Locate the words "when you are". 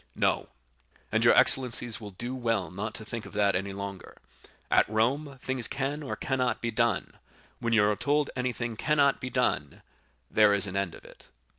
7.59-7.95